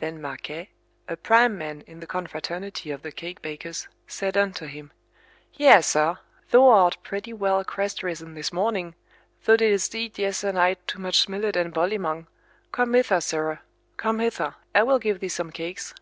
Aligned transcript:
Then 0.00 0.22
Marquet, 0.22 0.70
a 1.08 1.14
prime 1.18 1.58
man 1.58 1.82
in 1.82 2.00
the 2.00 2.06
confraternity 2.06 2.90
of 2.90 3.02
the 3.02 3.12
cake 3.12 3.42
bakers, 3.42 3.86
said 4.06 4.34
unto 4.34 4.64
him, 4.64 4.92
Yea, 5.52 5.82
sir, 5.82 6.16
thou 6.50 6.68
art 6.68 6.96
pretty 7.02 7.34
well 7.34 7.62
crest 7.64 8.02
risen 8.02 8.32
this 8.32 8.50
morning, 8.50 8.94
thou 9.44 9.56
didst 9.56 9.94
eat 9.94 10.18
yesternight 10.18 10.78
too 10.86 11.00
much 11.00 11.28
millet 11.28 11.54
and 11.54 11.74
bolymong. 11.74 12.28
Come 12.72 12.94
hither, 12.94 13.20
sirrah, 13.20 13.60
come 13.98 14.20
hither, 14.20 14.54
I 14.74 14.84
will 14.84 14.98
give 14.98 15.20
thee 15.20 15.28
some 15.28 15.50
cakes. 15.52 15.92